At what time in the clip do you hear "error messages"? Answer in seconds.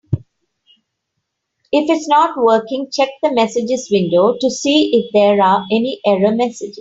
6.03-6.69